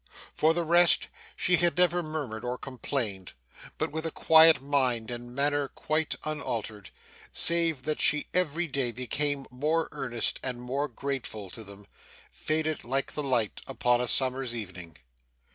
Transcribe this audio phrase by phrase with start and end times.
[0.33, 3.33] For the rest, she had never murmured or complained;
[3.77, 6.89] but with a quiet mind, and manner quite unaltered
[7.31, 11.85] save that she every day became more earnest and more grateful to them
[12.31, 14.97] faded like the light upon a summer's evening.